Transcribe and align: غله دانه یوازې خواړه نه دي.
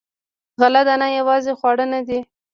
غله 0.61 0.81
دانه 0.87 1.07
یوازې 1.19 1.51
خواړه 1.59 1.85
نه 1.93 1.99
دي. 2.07 2.19